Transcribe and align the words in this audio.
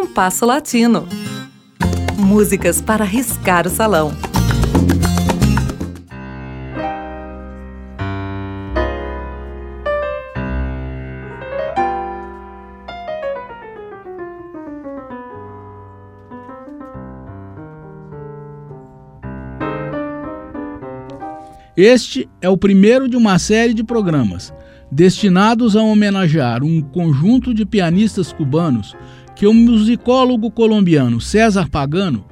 Compasso 0.00 0.46
Latino. 0.46 1.08
Músicas 2.16 2.80
para 2.80 3.04
riscar 3.04 3.66
o 3.66 3.68
salão. 3.68 4.12
Este 21.76 22.28
é 22.40 22.48
o 22.48 22.56
primeiro 22.56 23.08
de 23.08 23.16
uma 23.16 23.36
série 23.40 23.74
de 23.74 23.82
programas 23.82 24.54
destinados 24.90 25.76
a 25.76 25.82
homenagear 25.82 26.62
um 26.62 26.80
conjunto 26.80 27.52
de 27.52 27.66
pianistas 27.66 28.32
cubanos 28.32 28.96
que 29.38 29.46
o 29.46 29.54
musicólogo 29.54 30.50
colombiano 30.50 31.20
César 31.20 31.68
Pagano 31.70 32.24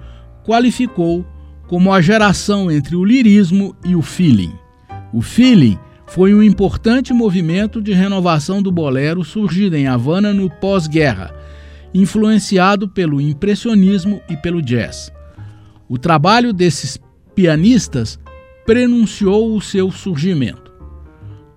qualificou 0.44 1.24
como 1.68 1.92
a 1.92 2.00
geração 2.00 2.68
entre 2.68 2.96
o 2.96 3.04
lirismo 3.04 3.76
e 3.84 3.94
o 3.94 4.02
feeling. 4.02 4.52
O 5.12 5.22
feeling 5.22 5.78
foi 6.04 6.34
um 6.34 6.42
importante 6.42 7.12
movimento 7.12 7.80
de 7.80 7.92
renovação 7.92 8.60
do 8.60 8.72
bolero 8.72 9.22
surgido 9.22 9.76
em 9.76 9.86
Havana 9.86 10.34
no 10.34 10.50
pós-guerra, 10.50 11.32
influenciado 11.94 12.88
pelo 12.88 13.20
impressionismo 13.20 14.20
e 14.28 14.36
pelo 14.36 14.60
jazz. 14.60 15.12
O 15.88 15.96
trabalho 15.96 16.52
desses 16.52 16.98
pianistas 17.36 18.18
prenunciou 18.66 19.56
o 19.56 19.60
seu 19.60 19.92
surgimento. 19.92 20.72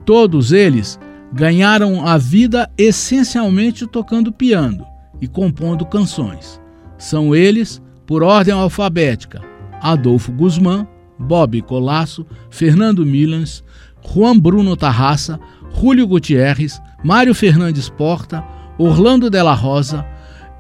Todos 0.05 0.51
eles 0.51 0.99
ganharam 1.33 2.05
a 2.05 2.19
vida 2.19 2.69
essencialmente 2.77 3.87
tocando 3.87 4.31
piano 4.31 4.88
e 5.21 5.27
compondo 5.27 5.85
canções. 5.85 6.59
São 6.97 7.35
eles, 7.35 7.81
por 8.05 8.23
ordem 8.23 8.53
alfabética, 8.53 9.41
Adolfo 9.81 10.31
Guzmán, 10.31 10.87
Bob 11.17 11.61
Colasso, 11.61 12.25
Fernando 12.49 13.05
Milans, 13.05 13.63
Juan 14.01 14.37
Bruno 14.37 14.75
Tarraça, 14.75 15.39
Júlio 15.79 16.07
Gutierrez, 16.07 16.81
Mário 17.03 17.33
Fernandes 17.33 17.89
Porta, 17.89 18.43
Orlando 18.77 19.29
Della 19.29 19.53
Rosa 19.53 20.05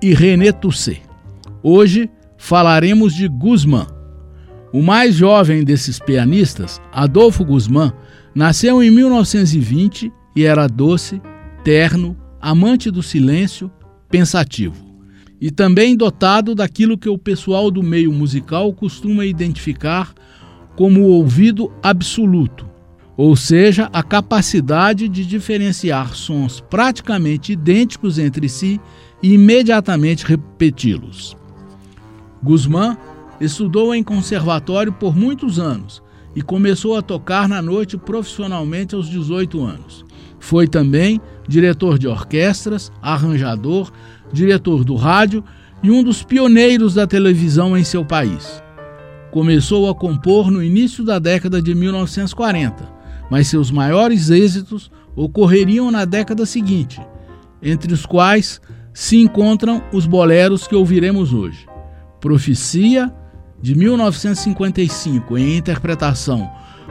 e 0.01 0.13
René 0.13 0.51
Toussaint. 0.51 1.01
Hoje 1.63 2.09
falaremos 2.37 3.13
de 3.13 3.27
Guzmán. 3.27 3.87
O 4.71 4.81
mais 4.83 5.15
jovem 5.15 5.63
desses 5.63 5.99
pianistas, 5.99 6.79
Adolfo 6.91 7.43
Guzmán, 7.43 7.91
nasceu 8.35 8.83
em 8.83 8.91
1920 8.91 10.11
e 10.35 10.43
era 10.43 10.67
doce, 10.67 11.21
terno, 11.63 12.15
amante 12.39 12.91
do 12.91 13.01
silêncio, 13.01 13.71
pensativo. 14.09 14.75
E 15.39 15.49
também 15.49 15.95
dotado 15.95 16.53
daquilo 16.53 16.97
que 16.97 17.07
o 17.07 17.17
pessoal 17.17 17.71
do 17.71 17.81
meio 17.81 18.11
musical 18.11 18.73
costuma 18.73 19.25
identificar 19.25 20.13
como 20.75 21.01
o 21.01 21.09
ouvido 21.09 21.71
absoluto, 21.81 22.67
ou 23.15 23.35
seja, 23.35 23.89
a 23.91 24.01
capacidade 24.01 25.09
de 25.09 25.25
diferenciar 25.25 26.15
sons 26.15 26.61
praticamente 26.61 27.53
idênticos 27.53 28.17
entre 28.17 28.47
si 28.47 28.79
e 29.21 29.33
imediatamente 29.33 30.25
repeti-los. 30.25 31.35
Guzmán 32.41 32.97
estudou 33.41 33.93
em 33.93 34.03
conservatório 34.03 34.93
por 34.93 35.15
muitos 35.15 35.59
anos 35.59 36.01
e 36.35 36.41
começou 36.41 36.95
a 36.95 37.01
tocar 37.01 37.47
na 37.49 37.61
noite 37.61 37.97
profissionalmente 37.97 38.95
aos 38.95 39.09
18 39.09 39.61
anos. 39.61 40.05
Foi 40.39 40.67
também 40.67 41.19
diretor 41.47 41.97
de 41.97 42.07
orquestras, 42.07 42.91
arranjador, 43.01 43.91
diretor 44.31 44.83
do 44.83 44.95
rádio 44.95 45.43
e 45.81 45.89
um 45.91 46.03
dos 46.03 46.23
pioneiros 46.23 46.93
da 46.93 47.07
televisão 47.07 47.77
em 47.77 47.83
seu 47.83 48.05
país. 48.05 48.61
Começou 49.31 49.89
a 49.89 49.95
compor 49.95 50.49
no 50.49 50.63
início 50.63 51.03
da 51.03 51.19
década 51.19 51.61
de 51.61 51.75
1940, 51.75 52.87
mas 53.29 53.47
seus 53.47 53.69
maiores 53.69 54.29
êxitos 54.29 54.91
ocorreriam 55.15 55.91
na 55.91 56.05
década 56.05 56.45
seguinte, 56.45 57.01
entre 57.61 57.93
os 57.93 58.05
quais 58.05 58.61
se 58.93 59.17
encontram 59.17 59.83
os 59.93 60.05
boleros 60.05 60.67
que 60.67 60.75
ouviremos 60.75 61.33
hoje. 61.33 61.67
Profecia, 62.19 63.13
de 63.61 63.75
1955, 63.75 65.37
em 65.37 65.57
interpretação 65.57 66.49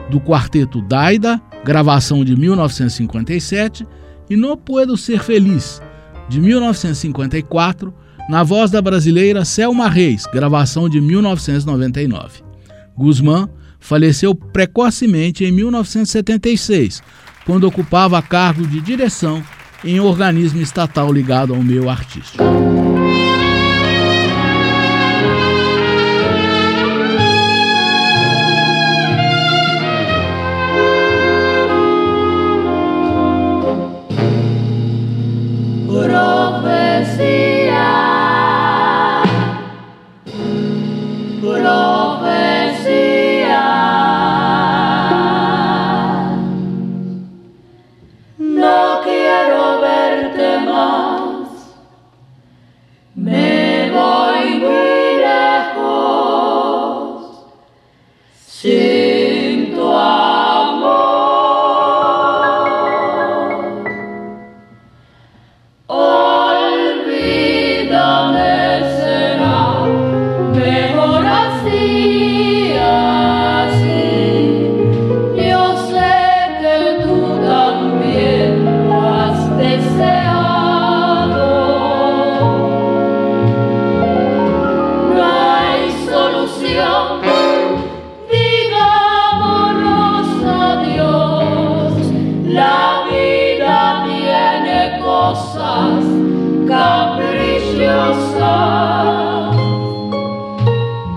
do 0.09 0.19
quarteto 0.19 0.81
Daida, 0.81 1.41
gravação 1.63 2.23
de 2.23 2.35
1957, 2.35 3.85
e 4.29 4.35
No 4.35 4.55
Puedo 4.55 4.95
Ser 4.95 5.21
Feliz, 5.23 5.81
de 6.27 6.39
1954, 6.39 7.93
na 8.29 8.43
voz 8.43 8.69
da 8.69 8.81
brasileira 8.81 9.43
Selma 9.43 9.89
Reis, 9.89 10.25
gravação 10.31 10.87
de 10.87 11.01
1999. 11.01 12.43
Guzmán 12.95 13.49
faleceu 13.79 14.35
precocemente 14.35 15.43
em 15.43 15.51
1976, 15.51 17.01
quando 17.45 17.63
ocupava 17.63 18.21
cargo 18.21 18.67
de 18.67 18.79
direção 18.79 19.43
em 19.83 19.99
um 19.99 20.05
organismo 20.05 20.61
estatal 20.61 21.11
ligado 21.11 21.55
ao 21.55 21.63
meio 21.63 21.89
artístico. 21.89 22.43
hermosas, 95.29 96.03
capriciosas, 96.67 99.55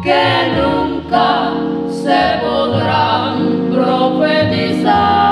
que 0.03 0.53
nunca 0.56 1.53
se 1.89 2.39
podrán 2.43 3.71
profetizar. 3.73 5.31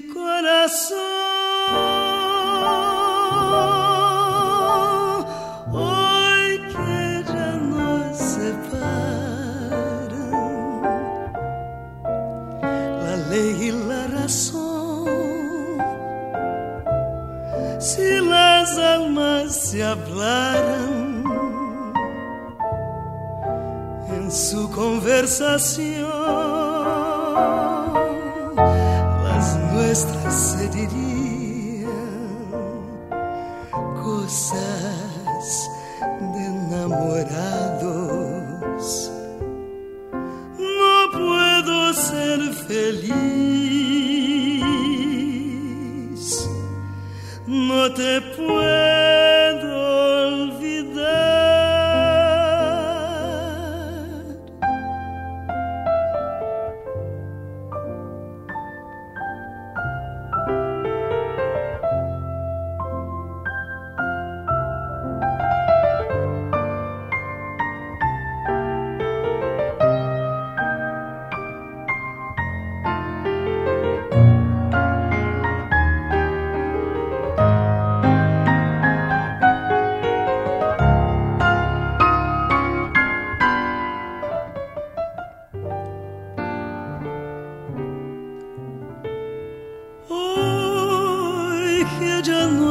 y 0.00 0.08
corazón. 0.12 0.98
Hoy 5.72 6.60
que 6.72 7.24
ya 7.32 7.50
nos 7.72 8.16
separan 8.34 8.80
la 13.04 13.14
ley 13.30 13.50
y 13.68 13.70
la 13.88 14.06
razón. 14.06 15.06
Si 17.78 18.20
las 18.20 18.78
almas 18.78 19.54
se 19.54 19.84
hablaran 19.84 21.20
su 24.30 24.70
conversación 24.70 26.10
las 29.90 30.04
nuestras 30.04 30.34
se 30.34 30.68
de 36.32 36.46
enamorados. 36.46 37.59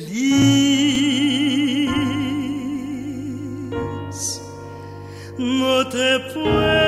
feliz, 0.00 1.90
no 5.38 5.88
te 5.88 6.18
puedo. 6.32 6.80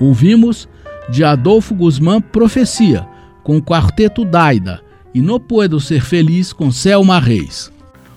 Ouvimos 0.00 0.68
de 1.08 1.24
Adolfo 1.24 1.74
Guzmán 1.74 2.20
Profecia, 2.20 3.08
com 3.42 3.56
o 3.56 3.62
quarteto 3.62 4.22
Daida, 4.22 4.82
e 5.14 5.22
No 5.22 5.40
Puedo 5.40 5.80
Ser 5.80 6.02
Feliz 6.02 6.52
com 6.52 6.70
Selma 6.70 7.18
Reis. 7.18 7.73